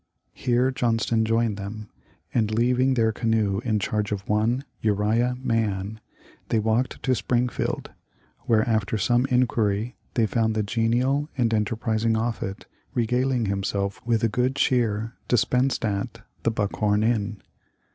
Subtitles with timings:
[0.33, 1.91] Here Johnston joined them,
[2.33, 5.99] and, leaving their canoe in charge of one Uriah Mann,
[6.49, 7.91] they walked to Springfield,
[8.47, 12.63] where after some inquiry they found the genial and enterprising Offut
[12.95, 17.39] regal ing himself with the good cheer dispensed at" The Buckhorn" inn.